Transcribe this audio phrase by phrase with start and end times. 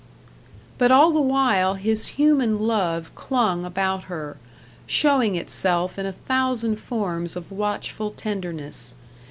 [0.79, 4.37] But all the while his human love clung about her,
[4.87, 8.95] showing itself in a thousand forms of watchful tenderness.